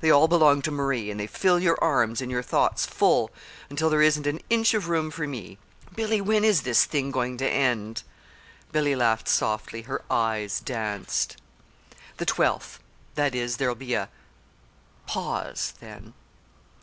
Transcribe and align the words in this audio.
They 0.00 0.10
all 0.10 0.26
belong 0.26 0.62
to 0.62 0.70
Marie, 0.70 1.10
and 1.10 1.20
they 1.20 1.26
fill 1.26 1.58
your 1.58 1.76
arms 1.84 2.22
and 2.22 2.30
your 2.30 2.42
thoughts 2.42 2.86
full, 2.86 3.30
until 3.68 3.90
there 3.90 4.00
isn't 4.00 4.26
an 4.26 4.40
inch 4.48 4.72
of 4.72 4.88
room 4.88 5.10
for 5.10 5.26
me. 5.26 5.58
Billy, 5.94 6.18
when 6.18 6.44
is 6.46 6.62
this 6.62 6.86
thing 6.86 7.10
going 7.10 7.36
to 7.36 7.46
end?" 7.46 8.02
Billy 8.72 8.96
laughed 8.96 9.28
softly. 9.28 9.82
Her 9.82 10.00
eyes 10.10 10.60
danced. 10.60 11.36
"The 12.16 12.24
twelfth; 12.24 12.78
that 13.16 13.34
is, 13.34 13.58
there'll 13.58 13.74
be 13.74 13.92
a 13.92 14.08
pause, 15.06 15.74
then." 15.78 16.14